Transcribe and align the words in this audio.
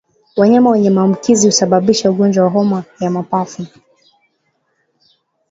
Wanyama 0.37 0.69
wenye 0.69 0.89
maambukizi 0.89 1.47
husababisha 1.47 2.09
ugonjwa 2.11 2.43
wa 2.43 2.49
homa 2.49 2.83
ya 2.99 3.09
mapafu 3.09 3.67